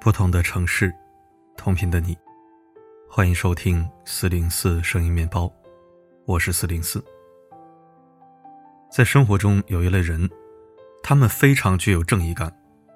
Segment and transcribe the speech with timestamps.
[0.00, 0.90] 不同的城市，
[1.58, 2.16] 同频的你，
[3.06, 5.52] 欢迎收听四零四声音面包，
[6.24, 7.04] 我是四零四。
[8.90, 10.26] 在生活中有一类人，
[11.02, 12.50] 他们非常具有正义感，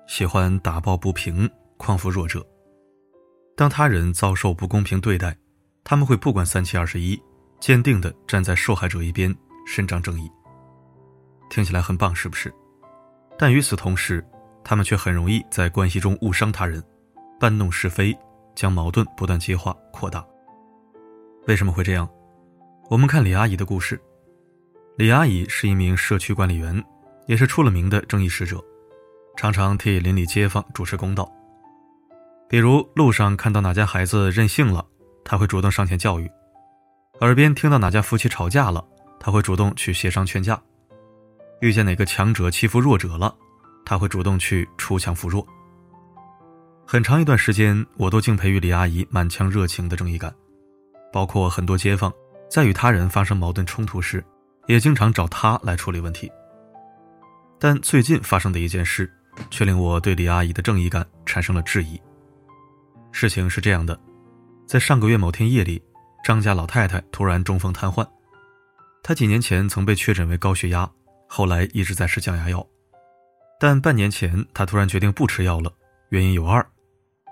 [0.07, 2.43] 喜欢打抱不平，匡扶弱者。
[3.55, 5.37] 当他人遭受不公平对待，
[5.85, 7.23] 他们会不管三七二十一，
[7.61, 10.27] 坚定的站在受害者一边，伸张正义。
[11.51, 12.51] 听起来很棒，是不是？
[13.39, 14.27] 但与此同时，
[14.65, 16.83] 他们却很容易在关系中误伤他人。
[17.39, 18.17] 搬弄是非，
[18.55, 20.25] 将矛盾不断激化扩大。
[21.47, 22.09] 为什么会这样？
[22.89, 24.01] 我们看李阿姨的故事。
[24.97, 26.83] 李阿姨是一名社区管理员，
[27.27, 28.63] 也是出了名的正义使者，
[29.37, 31.31] 常常替邻里街坊主持公道。
[32.49, 34.87] 比如路上看到哪家孩子任性了，
[35.25, 36.29] 她会主动上前教育；
[37.21, 38.87] 耳边听到哪家夫妻吵架了，
[39.19, 40.55] 她会主动去协商劝架；
[41.61, 43.35] 遇见哪个强者欺负弱者了，
[43.85, 45.45] 她会主动去出强扶弱。
[46.87, 50.33] 很长一段时间，我都敬佩于李阿姨满腔热情的正义感，
[51.13, 52.13] 包括很多街坊
[52.49, 54.23] 在与他人发生矛盾冲突时，
[54.67, 56.31] 也经常找她来处理问题。
[57.59, 59.11] 但最近发生的一件事，
[59.51, 62.01] 却令我对李阿姨的正义感产生了质疑。
[63.11, 63.99] 事情是这样的，
[64.67, 65.83] 在上个月某天夜里，
[66.23, 68.07] 张家老太太突然中风瘫痪。
[69.03, 70.89] 她几年前曾被确诊为高血压，
[71.27, 72.65] 后来一直在吃降压药，
[73.59, 75.73] 但半年前她突然决定不吃药了，
[76.11, 76.65] 原因有二。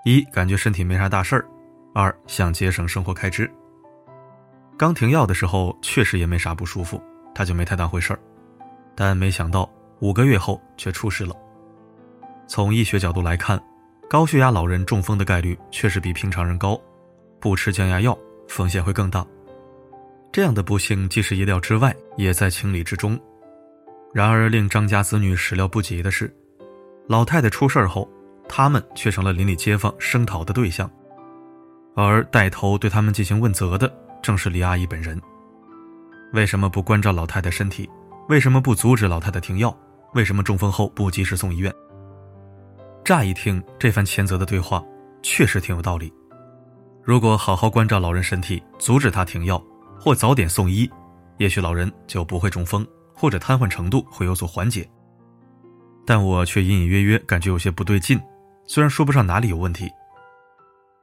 [0.03, 1.45] 一感觉身体没啥大事儿，
[1.93, 3.49] 二想节省生活开支。
[4.77, 7.01] 刚停药的时候确实也没啥不舒服，
[7.33, 8.19] 他就没太当回事儿。
[8.95, 11.33] 但没想到五个月后却出事了。
[12.47, 13.57] 从医学角度来看，
[14.09, 16.77] 高血压老人中风的概率确实比平常人高，
[17.39, 18.17] 不吃降压药
[18.49, 19.25] 风险会更大。
[20.33, 23.17] 这样的不幸既是意料之外，也在情理之中。
[24.13, 26.29] 然而令张家子女始料不及的是，
[27.07, 28.05] 老太太出事后。
[28.55, 30.87] 他们却成了邻里街坊声讨的对象，
[31.95, 33.91] 而带头对他们进行问责的
[34.21, 35.19] 正是李阿姨本人。
[36.33, 37.89] 为什么不关照老太太身体？
[38.29, 39.75] 为什么不阻止老太太停药？
[40.13, 41.73] 为什么中风后不及时送医院？
[43.03, 44.83] 乍一听，这番谴责的对话
[45.23, 46.13] 确实挺有道理。
[47.01, 49.59] 如果好好关照老人身体，阻止他停药，
[49.99, 50.87] 或早点送医，
[51.37, 54.87] 也许老人就不会中风，或者瘫痪程度会有所缓解。
[56.05, 58.21] 但我却隐隐约约感觉有些不对劲。
[58.65, 59.91] 虽然说不上哪里有问题，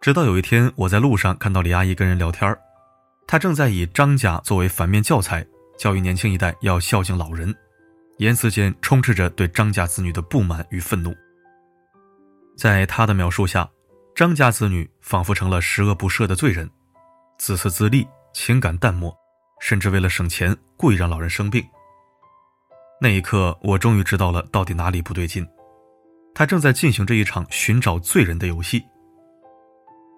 [0.01, 2.57] 直到有一天我在路上看到李阿姨跟人聊天
[3.27, 5.47] 她正在以张家作为反面教材，
[5.79, 7.55] 教育年轻一代要孝敬老人，
[8.19, 11.15] 言辞间充斥着对张家子女的不满与愤怒。
[12.57, 13.69] 在她的描述下，
[14.15, 16.69] 张家子女仿佛成了十恶不赦的罪人，
[17.39, 19.15] 自私自利，情感淡漠，
[19.61, 21.65] 甚至为了省钱故意让老人生病。
[23.01, 25.47] 那一刻，我终于知道了到底哪里不对劲。
[26.35, 28.85] 他正在进行着一场寻找罪人的游戏。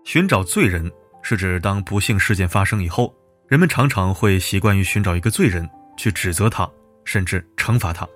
[0.05, 0.91] 寻找罪人
[1.23, 3.15] 是指当不幸事件发生以后，
[3.49, 6.69] 人们常常会习惯于寻找一个罪人去指责他，
[7.05, 8.07] 甚至惩罚他。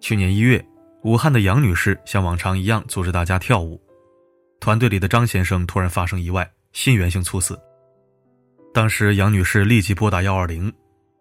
[0.00, 0.64] 去年一月，
[1.02, 3.80] 武汉的杨女士像往常一样组织大家跳舞，
[4.60, 7.58] 团队里的张先生突然发生意外，心源性猝死。
[8.72, 10.72] 当时杨女士立即拨打幺二零，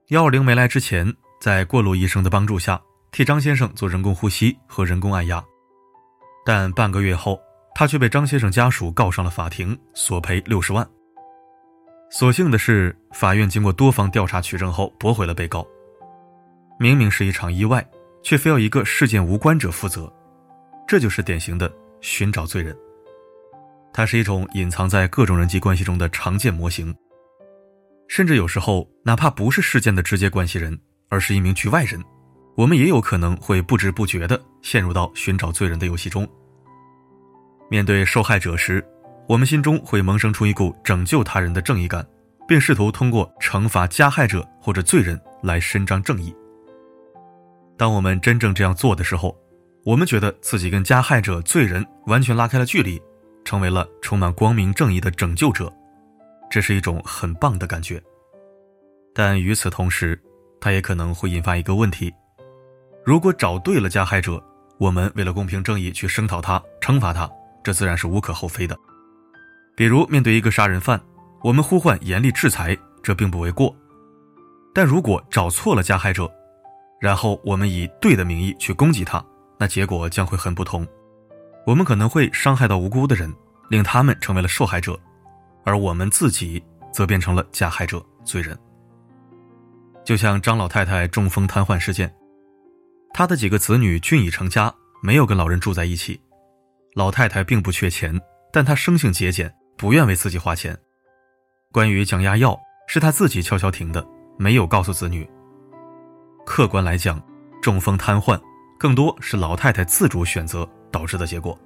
[0.09, 2.79] 幺二零没来之前，在过路医生的帮助下。
[3.11, 5.43] 替张先生做人工呼吸和人工按压，
[6.45, 7.39] 但半个月后，
[7.73, 10.87] 他却被张先生家属告上了法庭，索赔六十万。
[12.11, 15.67] 所幸的是，法院经过多方调查取证后驳回了被告。
[16.79, 17.85] 明明是一场意外，
[18.23, 20.11] 却非要一个事件无关者负责，
[20.87, 21.71] 这就是典型的
[22.01, 22.75] 寻找罪人。
[23.91, 26.95] 它是一种隐藏在各种人际关系中的常见模型，
[28.07, 31.99] 甚至有时候，哪怕不是事件的直接关系人，而是一名局外人。
[32.59, 36.27] 我们也有可能会不知不觉地陷入到寻找罪人的游戏中。
[37.69, 38.85] 面对受害者时，
[39.29, 42.05] 我们心中会萌生出一股拯救他人的正义感，
[42.45, 46.35] 并试图通过惩罚加害者或者罪人来伸张正义。
[47.77, 49.33] 当我们真正这样做的时候，
[49.85, 53.01] 我们觉得自己跟加害者、罪人完全拉开了距离，
[53.45, 55.71] 成为了充满光明正义的拯救者，
[56.51, 58.03] 这是一种很棒的感觉。
[59.13, 60.21] 但与此同时，
[60.59, 62.13] 它也可能会引发一个问题。
[63.09, 64.39] 如果找对了加害者，
[64.77, 67.27] 我们为了公平正义去声讨他、惩罚他，
[67.63, 68.77] 这自然是无可厚非的。
[69.75, 71.01] 比如面对一个杀人犯，
[71.43, 73.75] 我们呼唤严厉制裁，这并不为过。
[74.75, 76.31] 但如果找错了加害者，
[77.01, 79.25] 然后我们以对的名义去攻击他，
[79.57, 80.87] 那结果将会很不同。
[81.65, 83.33] 我们可能会伤害到无辜的人，
[83.71, 84.95] 令他们成为了受害者，
[85.65, 86.63] 而我们自己
[86.93, 88.55] 则变成了加害者、罪人。
[90.05, 92.13] 就像张老太太中风瘫痪事件。
[93.13, 96.19] 他的几个子女均已成家，没有跟老人住在一起。
[96.95, 98.19] 老太太并不缺钱，
[98.51, 100.77] 但她生性节俭，不愿为自己花钱。
[101.71, 102.57] 关于降压药，
[102.87, 104.05] 是她自己悄悄停的，
[104.37, 105.29] 没有告诉子女。
[106.45, 107.21] 客观来讲，
[107.61, 108.39] 中风瘫痪
[108.79, 111.57] 更多是老太太自主选择导致的结果。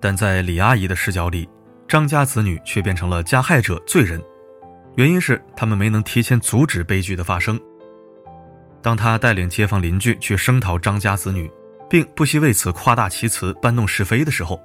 [0.00, 1.48] 但在李阿姨的视角里，
[1.86, 4.20] 张家子女却变成了加害者、罪人，
[4.96, 7.58] 原因是他们没能提前阻止悲剧的发生。
[8.82, 11.50] 当他带领街坊邻居去声讨张家子女，
[11.88, 14.60] 并不惜为此夸大其词、搬弄是非的时候，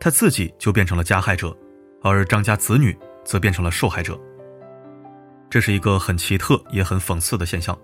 [0.00, 1.56] 他自己就变成了加害者，
[2.02, 4.18] 而张家子女则变成了受害者。
[5.48, 7.76] 这是一个很奇特也很讽刺的现象。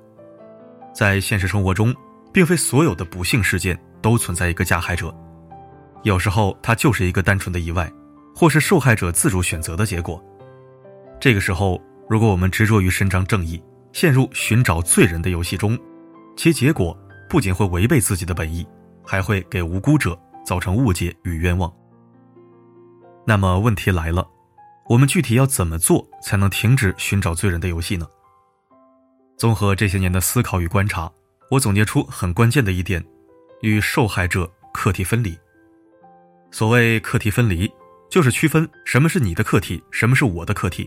[0.92, 1.94] 在现实生活中，
[2.32, 5.14] 并非所有的不幸事件都存在一个加害者，
[6.02, 7.90] 有时候它就是一个单纯的意外，
[8.34, 10.20] 或是受害者自主选择的结果。
[11.20, 13.62] 这个时候，如果我们执着于伸张正义，
[13.96, 15.74] 陷入寻找罪人的游戏中，
[16.36, 16.94] 其结果
[17.30, 18.66] 不仅会违背自己的本意，
[19.02, 20.14] 还会给无辜者
[20.44, 21.72] 造成误解与冤枉。
[23.26, 24.28] 那么问题来了，
[24.86, 28.06] 我们具体要怎么做才能停止寻找罪人的游戏呢？
[29.38, 31.10] 综合这些年的思考与观察，
[31.50, 33.02] 我总结出很关键的一点：
[33.62, 35.34] 与受害者课题分离。
[36.50, 37.66] 所谓课题分离，
[38.10, 40.86] 就是区分什么是你的课题，什么是我的课题。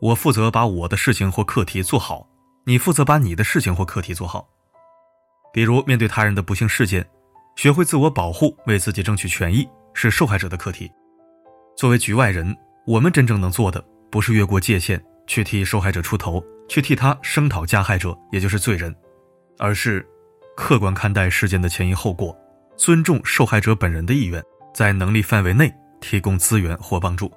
[0.00, 2.28] 我负责把我的事情或课题做好，
[2.64, 4.48] 你负责把你的事情或课题做好。
[5.52, 7.04] 比如，面对他人的不幸事件，
[7.56, 10.90] 学会自我保护，为自己争取权益，是受害者的课题。
[11.76, 12.56] 作为局外人，
[12.86, 16.42] 我们真正能做的，不是越过界限去替受害者出头。
[16.68, 18.94] 去替他声讨加害者，也就是罪人，
[19.58, 20.06] 而是
[20.54, 22.36] 客观看待事件的前因后果，
[22.76, 24.44] 尊重受害者本人的意愿，
[24.74, 27.32] 在能力范围内提供资源或帮助。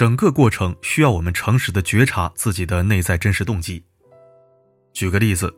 [0.00, 3.84] 整个过程需要我们诚实的觉察自己的内在真实动机。
[4.94, 5.54] 举个例子，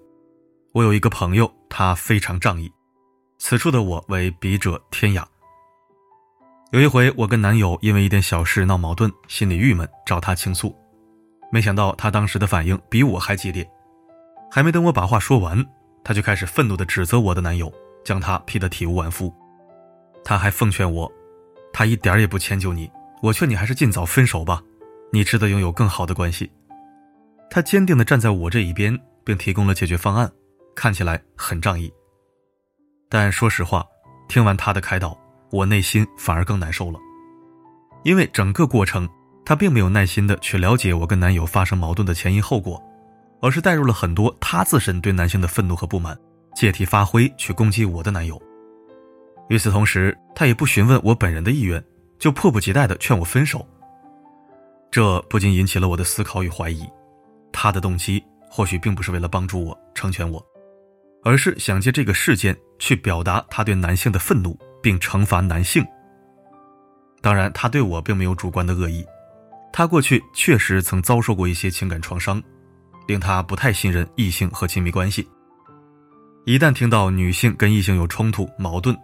[0.73, 2.69] 我有一个朋友，他非常仗义，
[3.39, 5.25] 此处的我为笔者天涯。
[6.73, 10.77] 有一回，我跟男友因为一点小事闹矛盾，心里郁闷，找他倾诉。
[11.53, 13.65] 没想到他当时的反应比我还激烈，
[14.51, 15.65] 还没等我把话说完，
[16.03, 17.73] 他就开始愤怒地指责我的男友，
[18.05, 19.33] 将他批得体无完肤。
[20.25, 21.09] 他还奉劝我，
[21.73, 22.91] 他一点也不迁就你，
[23.23, 24.61] 我劝你还是尽早分手吧，
[25.13, 26.51] 你值得拥有更好的关系。
[27.49, 30.29] 他坚定地站在我这一边，并提供了解决方案，
[30.75, 31.93] 看起来很仗义。
[33.09, 33.87] 但说实话，
[34.29, 35.17] 听完他的开导，
[35.53, 36.99] 我内心反而更难受了，
[38.03, 39.09] 因为整个过程。
[39.45, 42.81] 他并没有耐心的去了解我跟男友发生矛盾的前因后果，
[43.41, 46.17] 而是带入了很多他自身对男性的愤怒和不满，
[46.55, 48.41] 借题发挥去攻击我的男友。
[49.49, 51.85] 与此同时，他也不询问我本人的意愿，
[52.23, 53.67] 就迫不及待的劝我分手。
[54.93, 56.89] 这不禁引起了我的思考与怀疑，
[57.53, 60.41] 他的动机或许并不是为了帮助我成全我，
[61.25, 65.85] 而是想借这个事件去表达他对男性的愤怒，并惩罚男性。
[67.21, 69.05] 当然，他对我并没有主观的恶意。
[69.73, 72.41] 他过去确实曾遭受过一些情感创伤，
[73.09, 75.29] 令他不太信任异性和亲密关系。
[76.45, 78.97] 一旦听到女性跟异性有冲突、矛盾，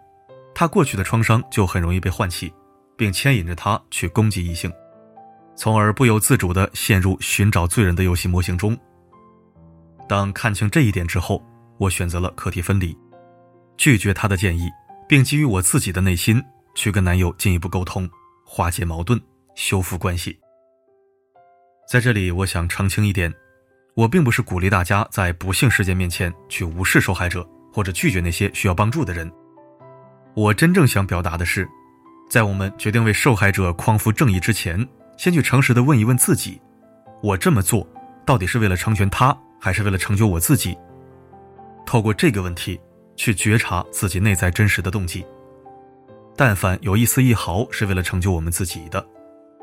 [0.54, 2.52] 他过去的创伤就很容易被唤起，
[2.98, 4.70] 并牵引着他去攻击异性，
[5.56, 8.76] 从而不由自主地陷入寻找罪人的游戏模型中。
[10.08, 11.42] 当看清这一点之后，
[11.78, 12.96] 我选择了课题分离，
[13.76, 14.68] 拒绝他的建议，
[15.08, 16.42] 并基于我自己的内心
[16.74, 18.10] 去跟男友进一步沟通，
[18.44, 19.20] 化解矛盾，
[19.54, 20.36] 修复关系。
[21.88, 23.32] 在这里，我想澄清一点，
[23.94, 29.30] 我并不是鼓励大家在不幸事件面前去无视受害者或者拒绝那些需要帮助的人。
[30.34, 31.68] 我真正想表达的是，
[32.28, 36.60] 在我们决定为受害者匡扶正义之前，先去诚实的问一问自己：
[37.22, 37.86] 我这么做
[38.26, 40.76] 到底是为了成全他，还是为了成就我自己？
[41.86, 42.78] 透过这个问题
[43.16, 45.24] 去觉察自己内在真实的动机。
[46.36, 49.04] 但凡有一丝一毫是为了成就我们自己的，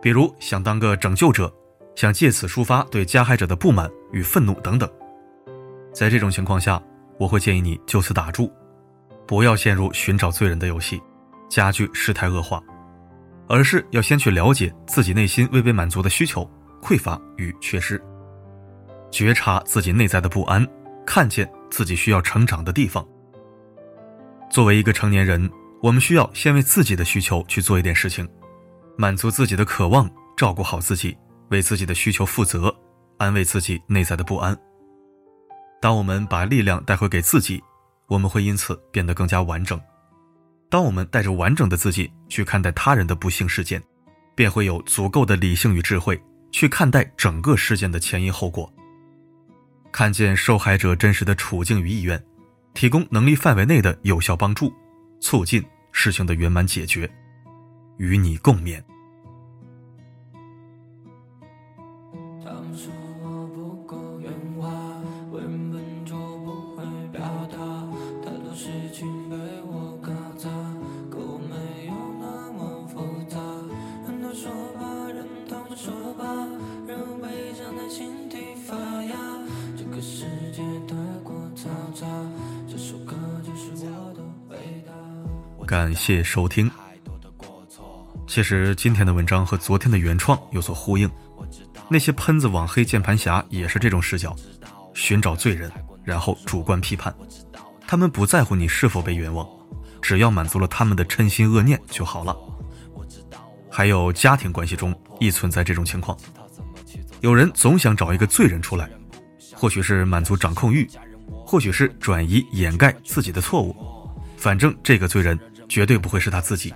[0.02, 1.54] 比如想当个拯救者。
[1.96, 4.90] 想借此抒发对加害者的不满与愤怒等等，
[5.94, 6.78] 在这种情况下，
[7.18, 8.52] 我会建议你就此打住，
[9.26, 11.02] 不要陷入寻找罪人的游戏，
[11.50, 12.62] 加剧事态恶化，
[13.48, 16.50] 而是要先去了解自己内心未被满足的需求、
[16.82, 18.02] 匮乏与缺失，
[19.12, 20.66] 觉察自己内在的不安，
[21.06, 23.06] 看见自己需要成长的地方。
[24.50, 25.50] 作为一个成年人，
[25.82, 28.28] 我们需要先为自己的需求去做一点事情，
[28.98, 31.18] 满足自己的渴望，照顾好自己。
[31.50, 32.76] 为自己的需求负责，
[33.20, 34.58] 安慰自己内在的不安。
[35.80, 37.64] 当我们把力量带回给自己，
[38.08, 39.80] 我们会因此变得更加完整。
[40.76, 43.82] 当我们带着完整的自己去看待他人的不幸事件，
[44.36, 48.70] 便会有足够的理性与智慧去看待整个事件的前因后果，
[49.90, 52.22] 看见受害者真实的处境与意愿，
[52.74, 54.70] 提供能力范围内的有效帮助，
[55.22, 55.64] 促进
[55.94, 57.10] 事情的圆满解决，
[57.96, 58.84] 与你共勉。
[85.76, 86.72] 感谢收听。
[88.28, 91.12] 其实今天的文章和昨天的原创有所呼应，
[91.90, 94.34] 那些喷子网黑键盘侠也是这种视角，
[94.94, 95.70] 寻找罪人，
[96.06, 97.14] 然后主观批判。
[97.86, 99.46] 他们不在乎你是否被冤枉，
[100.02, 102.34] 只要满足了他们的嗔心恶念就好了。
[103.70, 106.18] 还有家庭关系中亦存在这种情况，
[107.20, 108.90] 有人总想找一个罪人出来，
[109.54, 110.90] 或许是满足掌控欲，
[111.46, 113.76] 或许是转移掩盖自己的错误，
[114.38, 115.38] 反正这个罪人。
[115.68, 116.74] 绝对不会是他自己。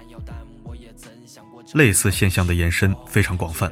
[1.73, 3.71] 类似现象的延伸非常广泛，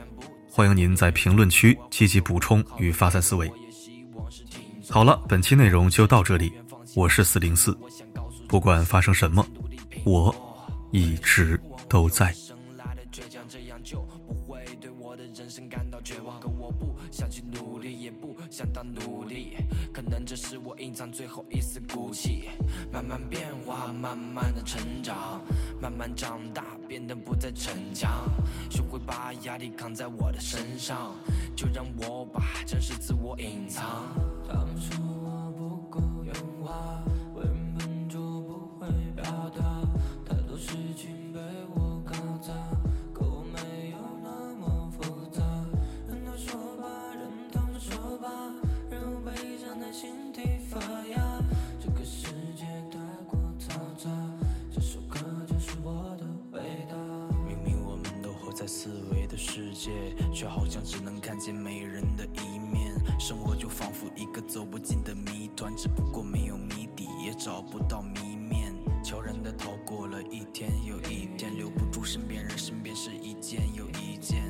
[0.49, 3.51] 欢迎您在评论区积极补充与发散思维。
[4.89, 6.53] 好了，本期内容就到这里，
[6.95, 7.77] 我是四零四，
[8.47, 9.45] 不管发生什么，
[10.03, 10.33] 我
[10.91, 11.59] 一直
[11.89, 12.33] 都在。
[20.27, 22.49] 这是我隐藏最后一丝骨气，
[22.91, 25.41] 慢慢变化，慢慢的成长，
[25.81, 28.29] 慢慢长大，变得不再逞强，
[28.69, 31.15] 学会把压力扛在我的身上，
[31.55, 34.05] 就让我把真实自我隐藏。
[34.45, 37.01] 他们说我不够圆滑，
[37.33, 39.23] 根本就不会表
[39.55, 39.81] 达，
[40.25, 41.26] 太多事情。
[58.57, 59.91] 在思维的世界
[60.33, 68.73] 却好像只能看见美人的一面，生活就仿佛一个走不尽的谜团，只不过没有谜底，也找不到谜面。
[69.03, 74.43] 悄然的逃过了一天又一天，留不住身边人，身边是一件又一件。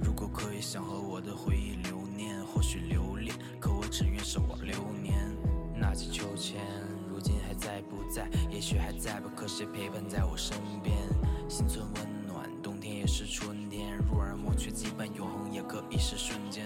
[0.00, 5.18] 如果可以想和我的回忆留念，或许留恋，可我只愿守望流年。
[5.74, 6.60] 那季秋千，
[7.10, 8.30] 如今还在不在？
[8.52, 10.96] 也许还在吧，可谁陪伴在我身边？
[11.48, 12.27] 心存温暖，
[13.08, 13.56] 是春。
[14.10, 16.64] 入耳莫却羁绊永恒也可以是瞬间。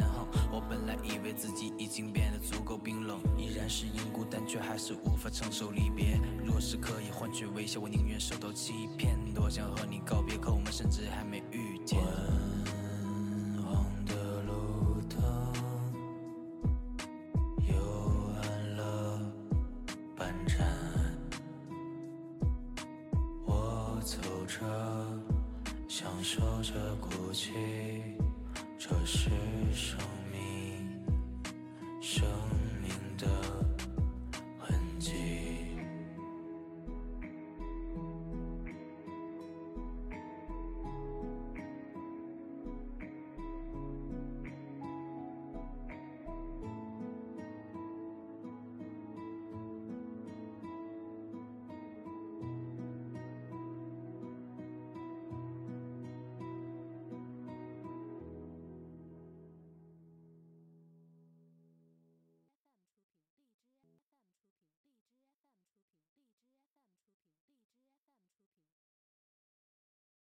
[0.50, 6.18] 我本来以为自己已经变得足够冰冷，依然是因孤单，却还是无法承受离别。
[6.44, 9.16] 若是可以换取微笑，我宁愿受到欺骗。
[9.34, 11.98] 多想和你告别，可我们甚至还没遇见。
[12.00, 15.20] 昏黄的路灯，
[17.68, 17.74] 幽
[18.42, 19.20] 暗了
[20.16, 20.66] 半盏，
[23.44, 24.81] 我走着。
[26.22, 27.50] 受着孤寂，
[28.78, 29.28] 这是
[29.74, 30.21] 生。